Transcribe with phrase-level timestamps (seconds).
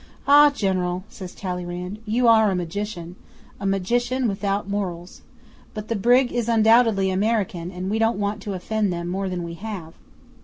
[0.27, 1.99] '"Ah, General!" says Talleyrand.
[2.07, 3.17] "You are a magician
[3.59, 5.21] a magician without morals.
[5.75, 9.43] But the brig is undoubtedly American, and we don't want to offend them more than
[9.43, 9.93] we have."